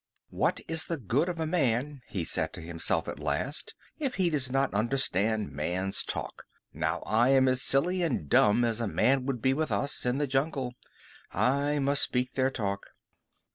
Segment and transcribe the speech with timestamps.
[0.31, 4.31] "What is the good of a man," he said to himself at last, "if he
[4.31, 6.45] does not understand man's talk?
[6.73, 10.17] Now I am as silly and dumb as a man would be with us in
[10.17, 10.73] the jungle.
[11.31, 12.87] I must speak their talk."